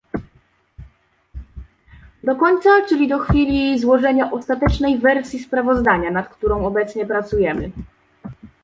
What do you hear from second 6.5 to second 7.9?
obecnie pracujemy